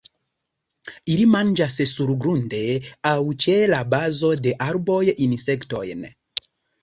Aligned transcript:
Ili 1.15 1.25
manĝas 1.33 1.75
surgrunde 1.89 2.61
aŭ 3.11 3.19
ĉe 3.45 3.57
la 3.73 3.83
bazo 3.95 4.33
de 4.47 4.53
arboj 4.69 5.03
insektojn. 5.27 6.09